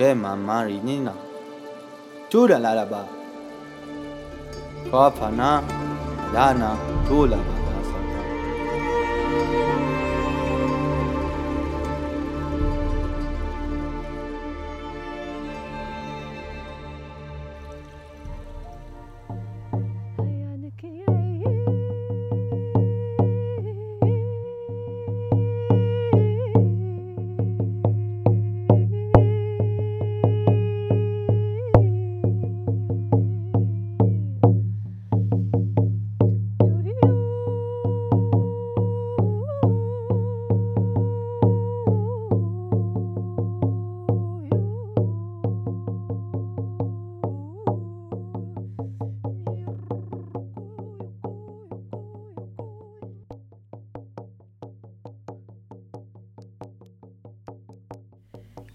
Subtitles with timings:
[0.00, 1.12] Gemma Marinina.
[2.30, 3.04] Tula Lalaba.
[4.90, 5.60] Kopana
[6.32, 6.70] Lana
[7.06, 7.59] Tulaba.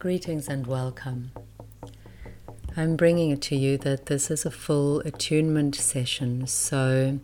[0.06, 1.32] Greetings and welcome.
[2.78, 6.46] I'm bringing it to you that this is a full attunement session.
[6.46, 7.22] So,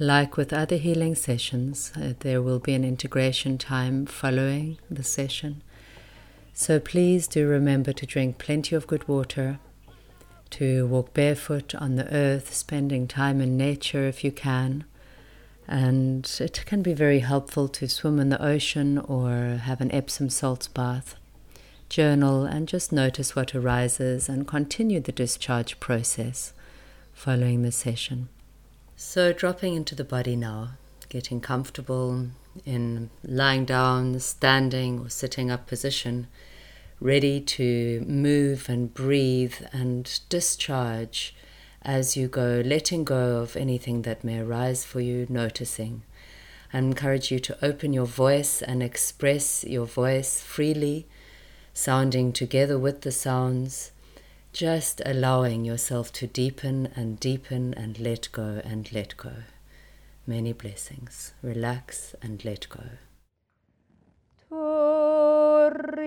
[0.00, 5.62] like with other healing sessions, uh, there will be an integration time following the session.
[6.52, 9.60] So, please do remember to drink plenty of good water,
[10.50, 14.84] to walk barefoot on the earth, spending time in nature if you can.
[15.68, 20.28] And it can be very helpful to swim in the ocean or have an Epsom
[20.28, 21.14] salts bath
[21.88, 26.52] journal, and just notice what arises and continue the discharge process
[27.12, 28.28] following the session.
[28.96, 30.70] So, dropping into the body now,
[31.08, 32.28] getting comfortable
[32.64, 36.26] in lying down, standing, or sitting up position,
[37.00, 41.34] ready to move and breathe and discharge
[41.82, 46.02] as you go, letting go of anything that may arise for you, noticing.
[46.72, 51.06] I encourage you to open your voice and express your voice freely
[51.76, 53.92] sounding together with the sounds,
[54.50, 59.34] just allowing yourself to deepen and deepen and let go and let go.
[60.26, 61.34] Many blessings.
[61.42, 62.82] Relax and let go.
[64.50, 66.06] Oriam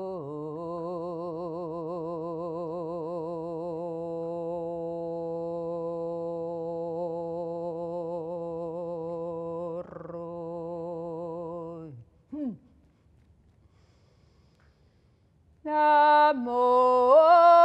[16.30, 17.63] amor.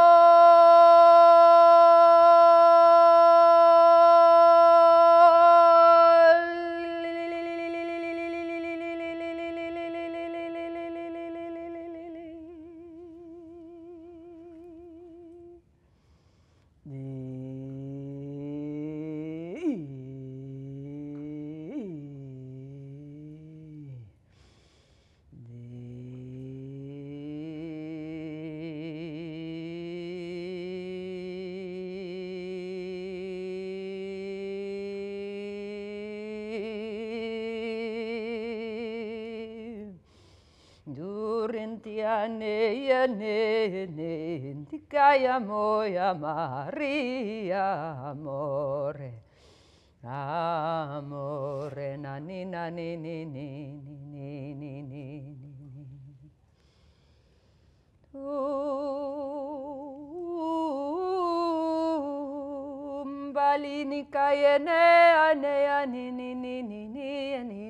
[42.09, 42.57] ja ne
[42.89, 44.13] ja ne ne
[44.69, 45.07] tika
[46.23, 47.65] Maria
[48.15, 49.11] more.
[50.03, 53.47] Amore na ni na ni ni ni
[54.11, 55.07] ni ni ni ni.
[62.99, 64.81] Um balini kayene
[65.27, 67.11] ane ani ni ni ni ni
[67.49, 67.68] ni.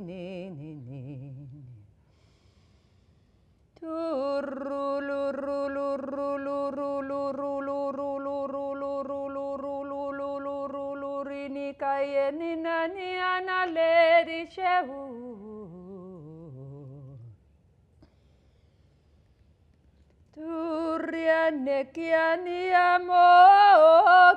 [22.00, 23.26] Turrianekianiamo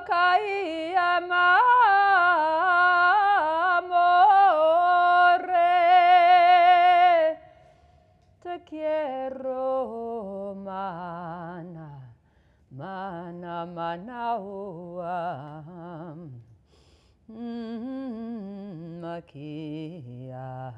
[0.09, 1.59] kaiamaa
[9.03, 11.89] Quiero mana
[12.71, 15.19] mana mana ua
[17.27, 20.71] mm, makia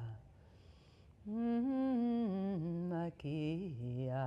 [1.29, 4.25] mm, makia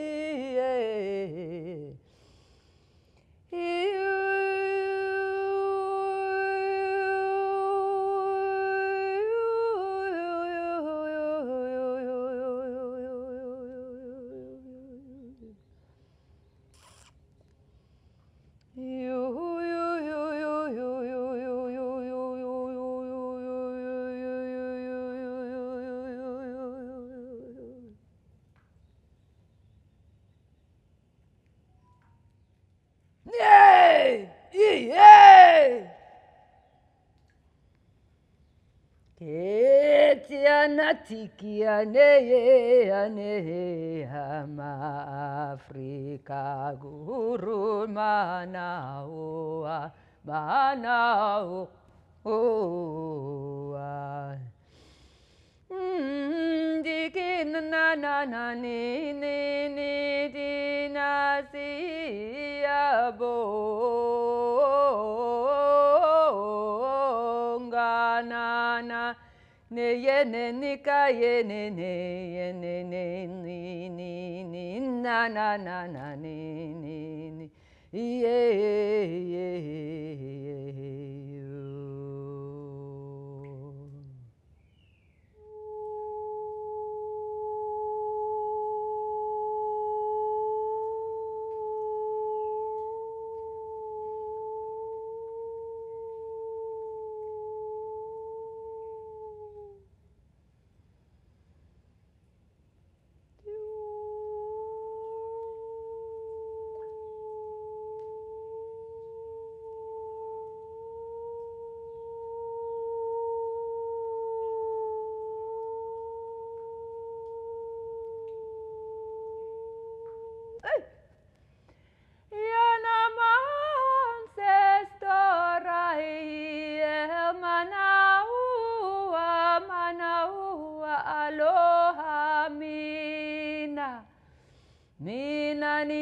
[41.09, 44.73] Ketiana tikiane ane ama
[45.57, 46.77] Afrika.
[46.79, 49.77] Guru manaua
[50.23, 51.57] manaua
[55.71, 59.58] mm, Dikin na na na ni ni
[69.71, 71.94] ne ye ne ni ka ye ne ne
[72.36, 76.74] ye ne ne ni ni ni na na na na ni.
[76.74, 77.51] Ni
[77.94, 80.49] ni ye ye ye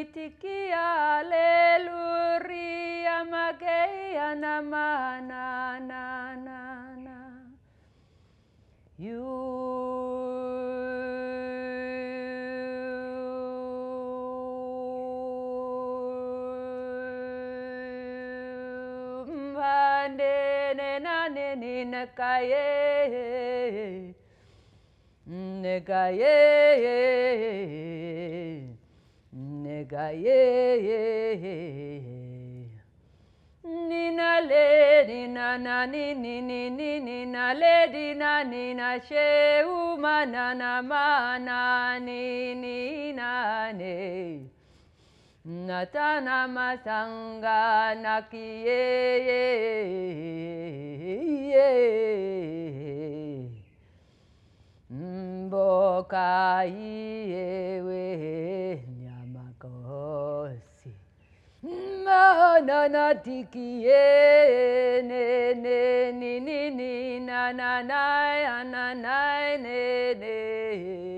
[0.02, 0.86] Itikia
[1.18, 2.46] aleluia
[3.26, 7.18] mageia na na na na.
[9.00, 9.58] You
[21.92, 22.66] nekaye
[25.62, 26.37] nekaye
[39.06, 44.50] She umana na mana ni ni na nane.
[45.46, 48.84] Natana masanga nakiye.
[54.90, 57.82] Mboka iye
[62.62, 68.94] na na tiki ye eh, eh, ne ne ni ni ni na na na na
[68.94, 71.17] na ne ne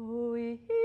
[0.00, 0.79] Ooh.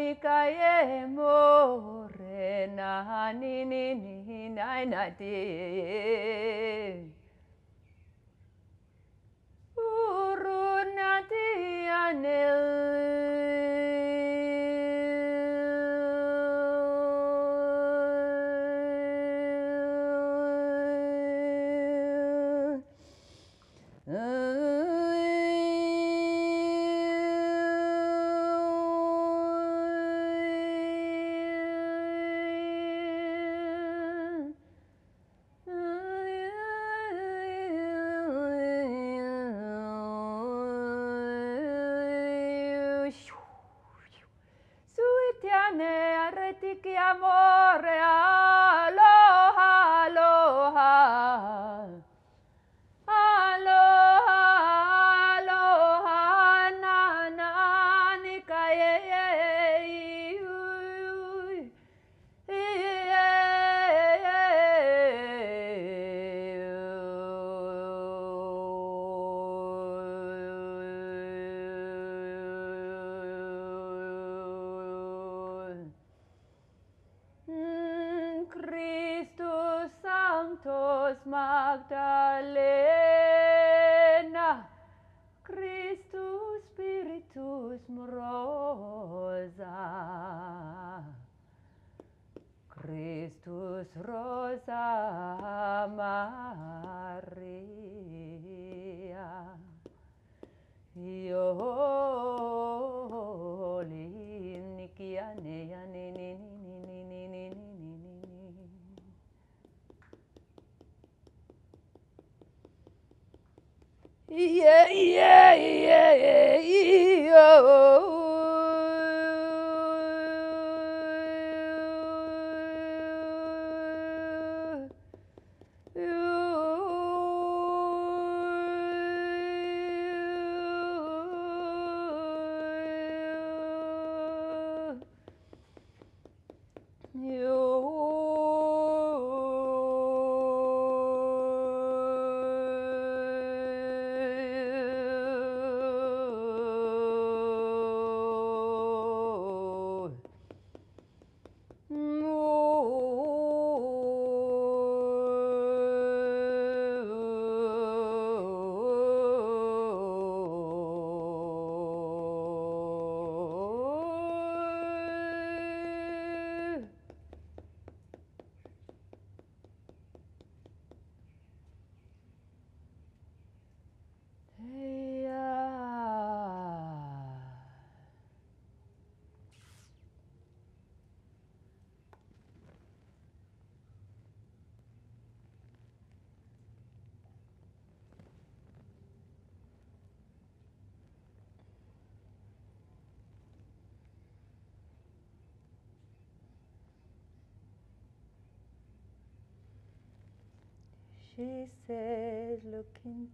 [0.00, 2.66] nikaye more.
[2.76, 5.10] Na ni ni ni na na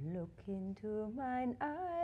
[0.01, 1.96] Look into mine eyes.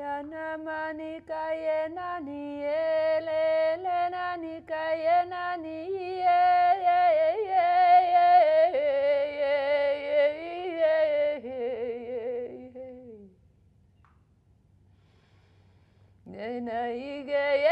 [0.00, 5.78] Yanamani kayenani elelelani kayenani
[16.26, 17.71] Nena ige Nana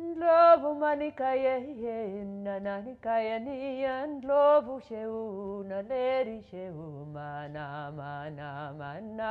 [0.00, 1.96] Ndlovu manikaye ye
[2.44, 7.66] nananikaye niya ndlovu sheu naleri sheu mana
[7.98, 8.48] mana
[8.80, 9.30] mana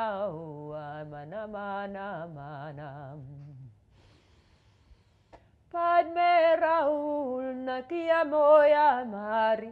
[1.11, 2.05] mana mana
[2.35, 2.87] mana
[5.71, 9.69] Padme Raul nakia moya mari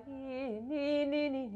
[0.69, 1.49] ni ni ni ni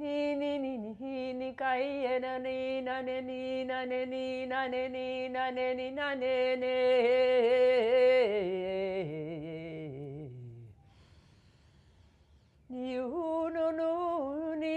[0.00, 4.66] ni ni ni ni ni kai na ni na ne ni na ne ni na
[4.66, 6.76] ne ni na ne ni na ne ne.
[12.68, 14.74] Ni uno no ni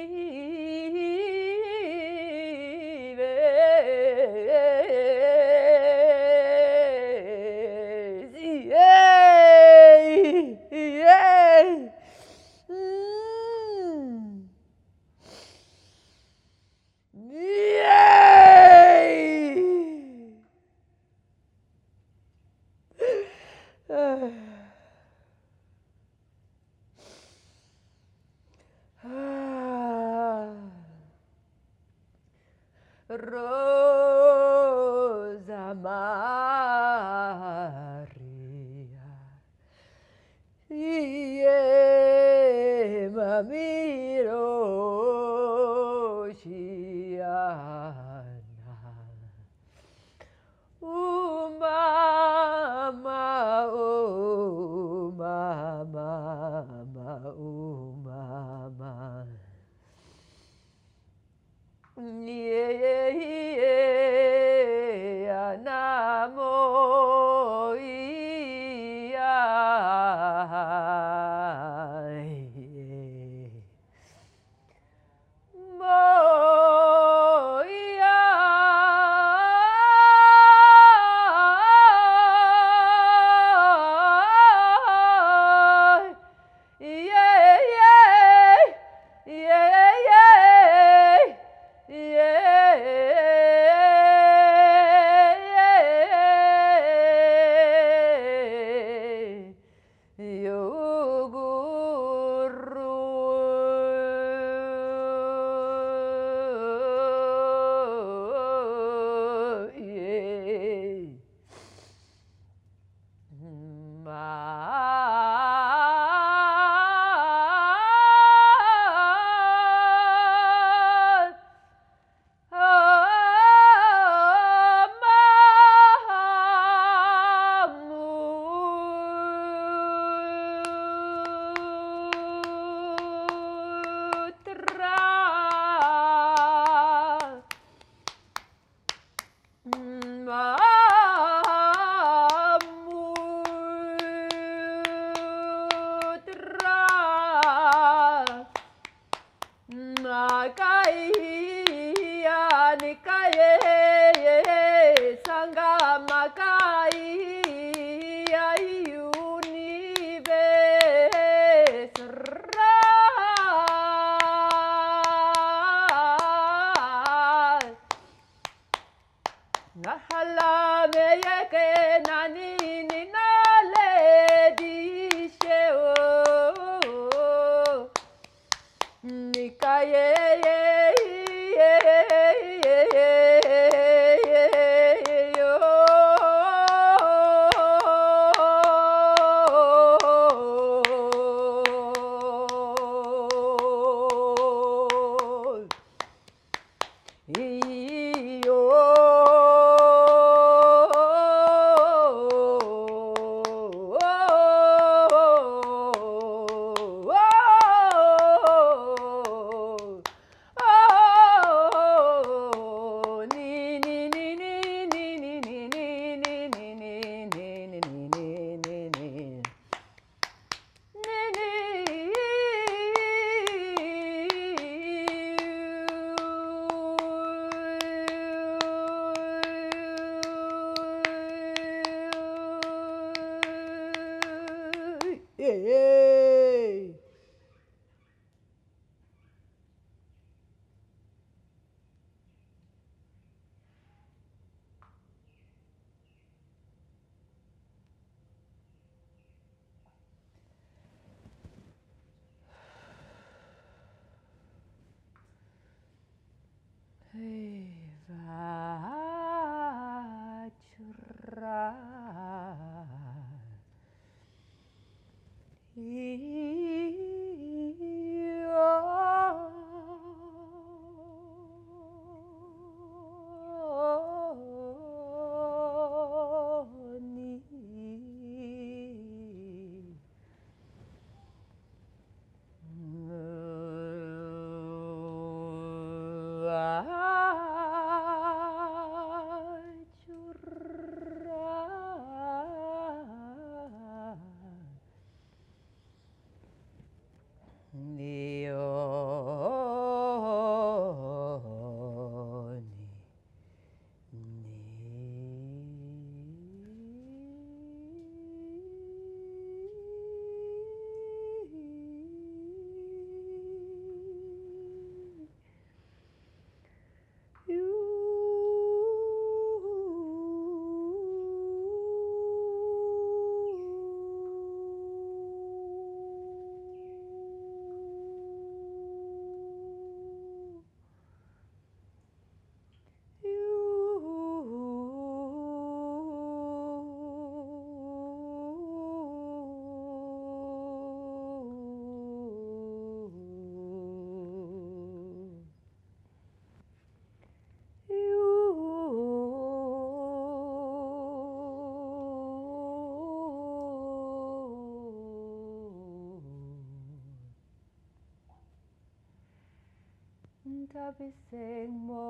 [360.99, 362.04] everything more.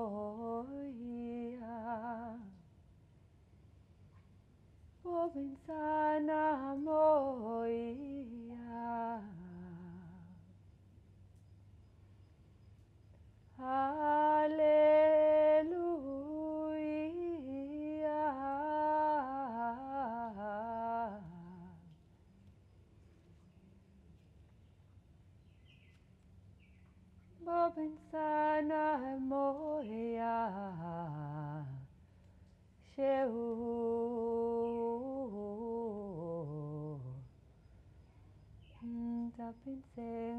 [39.75, 40.33] dizer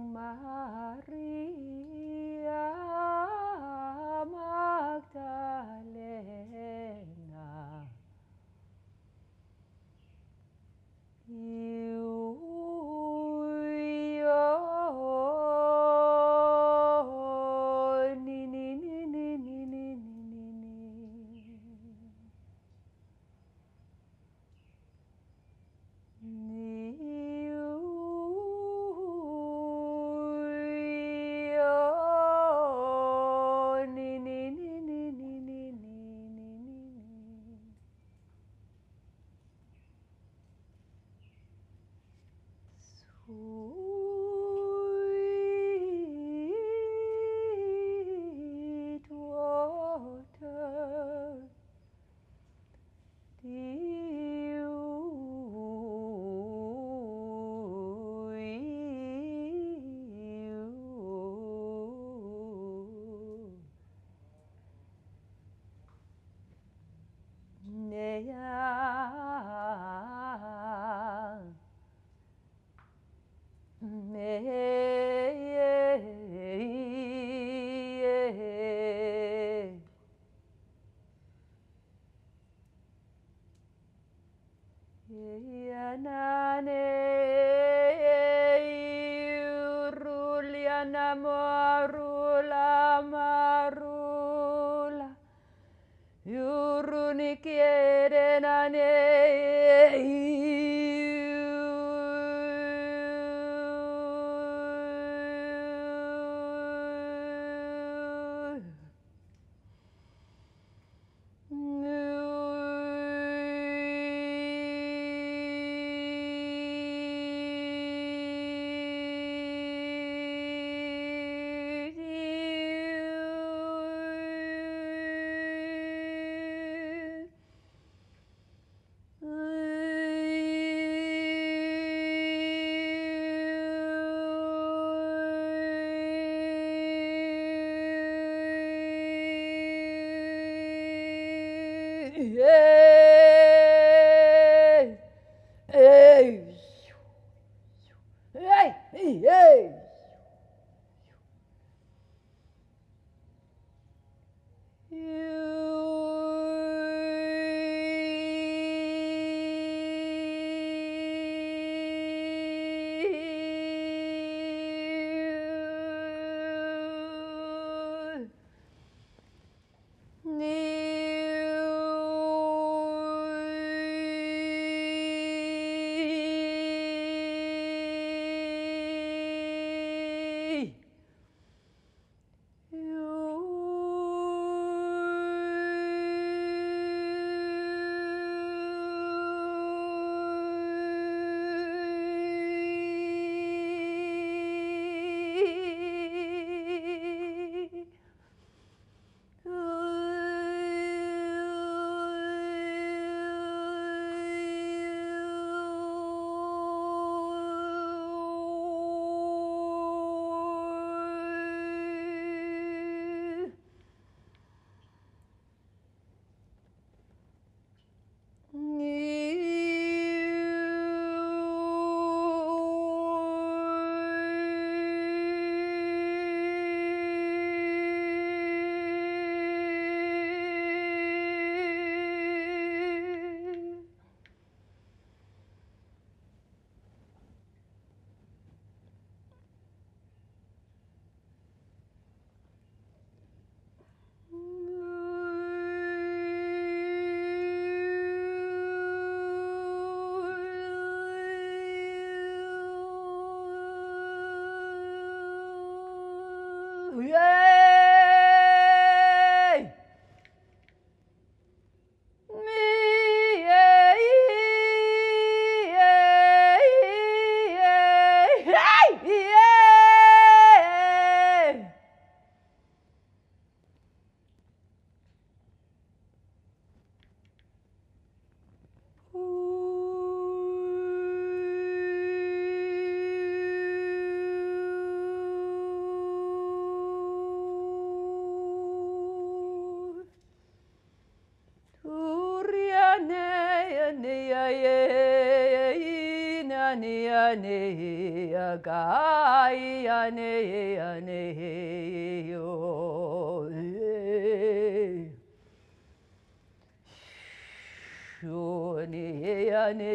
[85.08, 86.35] marula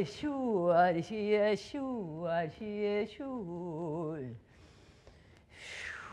[0.04, 4.20] Shua, shua, shua, shua, shua.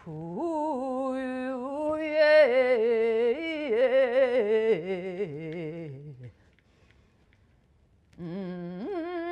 [0.08, 2.68] Ooh, yeah.
[8.20, 9.27] Yeah,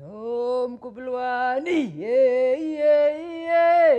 [0.00, 3.12] Nom kupluani, yeah, yeah,
[3.48, 3.92] yeah,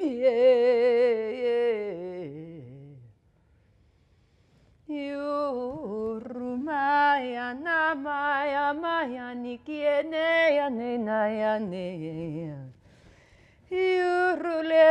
[0.01, 2.99] Yeah, yeah.
[6.13, 6.67] Yurumaya
[7.57, 11.87] namaya maya nikiene ya nena ya ne
[13.71, 14.89] Yurule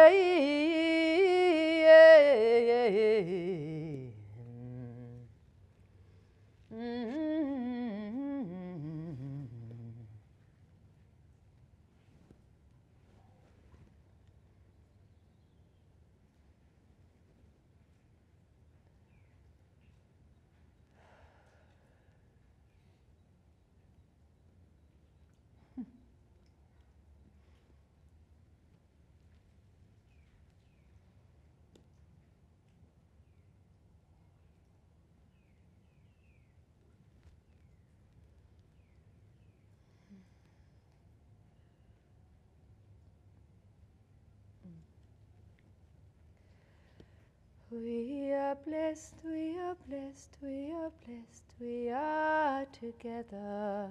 [47.74, 53.88] We are blessed, we are blessed, we are blessed, we are together.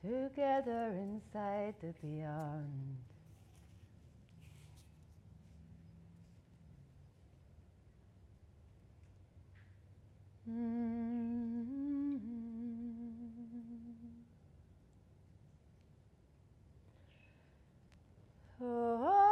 [0.00, 2.96] Together inside the beyond.
[10.48, 11.42] Mm.
[18.58, 19.31] Holy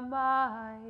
[0.00, 0.89] my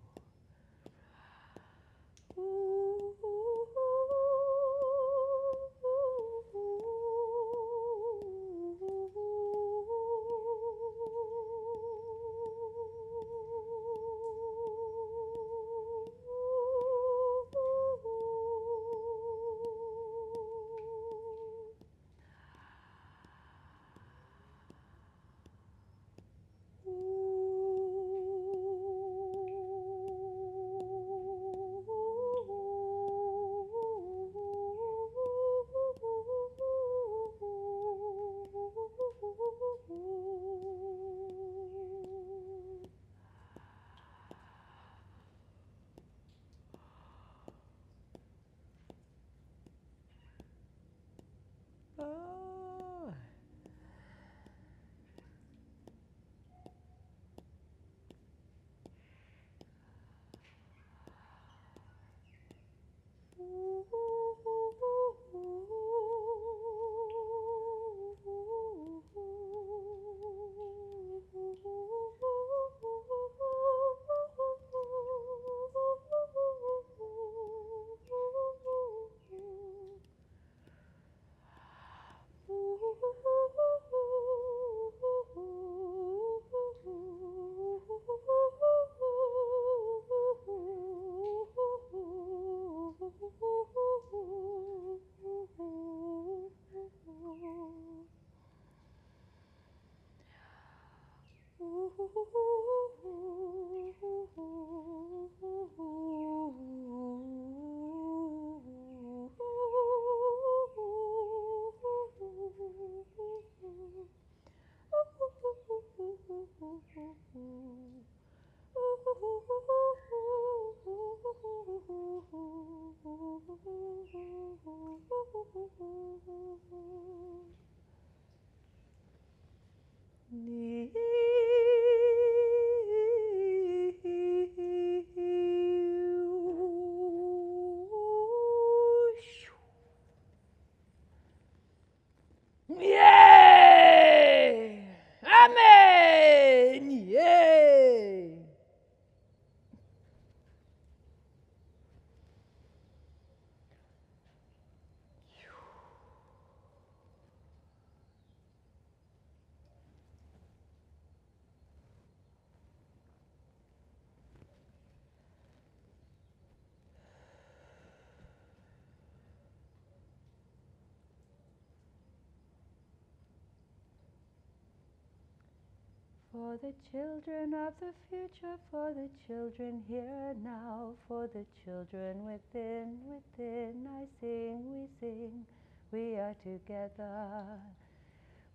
[176.41, 182.25] For the children of the future, for the children here and now, for the children
[182.25, 185.45] within, within, I sing, we sing,
[185.91, 187.45] we are together.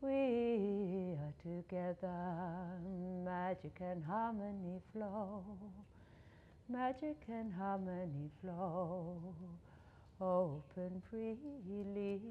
[0.00, 2.10] We are together,
[3.24, 5.44] magic and harmony flow,
[6.68, 9.16] magic and harmony flow.
[10.18, 12.22] Open freely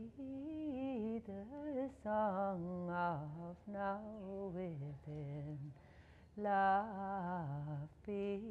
[1.28, 4.02] the song of now
[4.52, 5.60] within.
[6.36, 8.42] Love be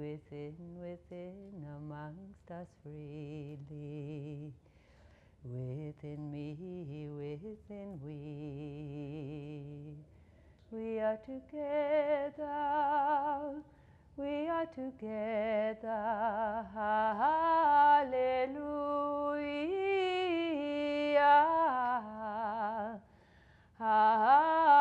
[0.00, 4.52] within, within, amongst us freely.
[5.44, 9.94] Within me, within we.
[10.72, 12.42] We are together
[14.20, 15.86] we are together.
[16.74, 18.20] Hallelujah.
[23.78, 24.80] Hallelujah.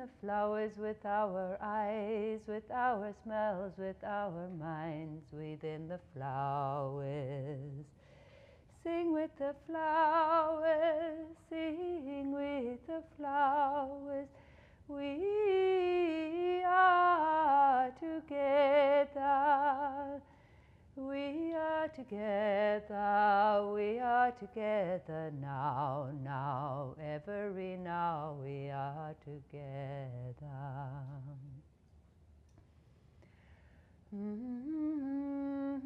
[0.00, 7.84] The flowers, with our eyes, with our smells, with our minds, within the flowers.
[8.82, 14.28] Sing with the flowers, sing with the flowers.
[14.88, 19.20] We are together.
[21.00, 30.34] We are together, we are together now, now, every now we are together.
[34.12, 35.84] Give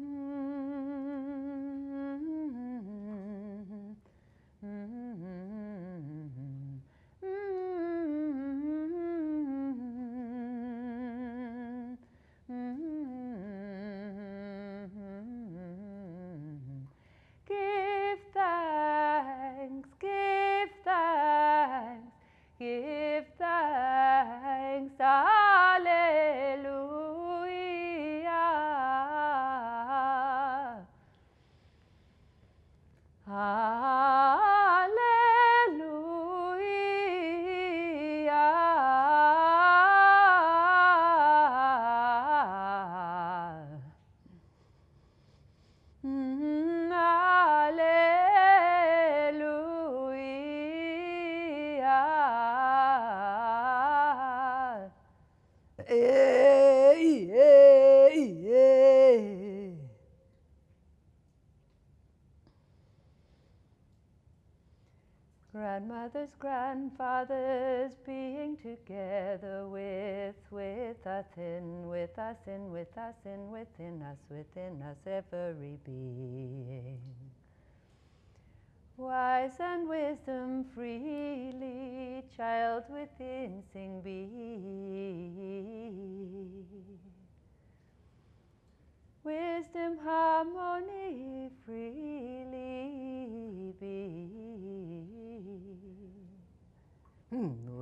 [97.29, 97.74] Hmm,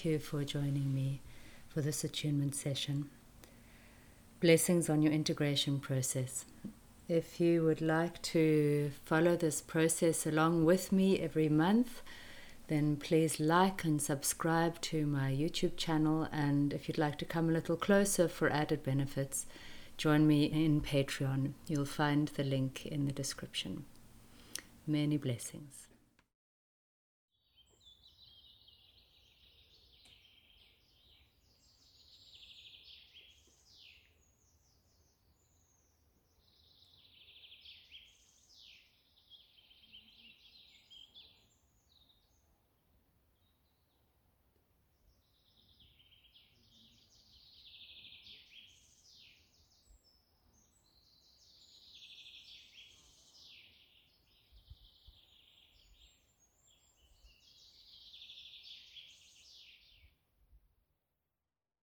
[0.00, 1.20] Thank you for joining me
[1.68, 3.10] for this attunement session.
[4.40, 6.46] Blessings on your integration process.
[7.06, 12.00] If you would like to follow this process along with me every month,
[12.68, 16.28] then please like and subscribe to my YouTube channel.
[16.32, 19.44] And if you'd like to come a little closer for added benefits,
[19.98, 21.52] join me in Patreon.
[21.66, 23.84] You'll find the link in the description.
[24.86, 25.89] Many blessings.